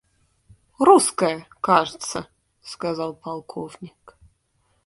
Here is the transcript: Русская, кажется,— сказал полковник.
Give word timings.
Русская, 0.79 1.45
кажется,— 1.61 2.27
сказал 2.63 3.13
полковник. 3.13 4.17